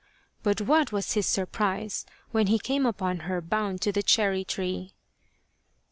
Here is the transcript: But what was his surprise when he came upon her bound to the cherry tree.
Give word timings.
But 0.41 0.59
what 0.61 0.91
was 0.91 1.13
his 1.13 1.27
surprise 1.27 2.07
when 2.31 2.47
he 2.47 2.57
came 2.57 2.87
upon 2.87 3.19
her 3.19 3.39
bound 3.39 3.81
to 3.81 3.91
the 3.91 4.01
cherry 4.01 4.43
tree. 4.43 4.95